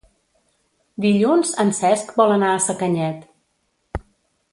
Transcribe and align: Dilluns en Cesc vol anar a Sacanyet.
Dilluns 1.03 1.51
en 1.63 1.69
Cesc 1.79 2.09
vol 2.21 2.33
anar 2.37 2.49
a 2.53 2.63
Sacanyet. 2.69 3.29